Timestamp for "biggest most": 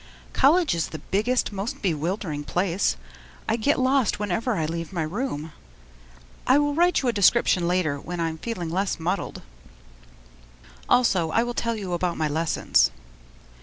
0.97-1.83